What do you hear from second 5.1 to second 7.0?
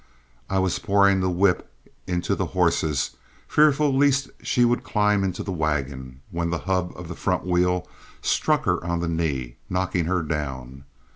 into the wagon, when the hub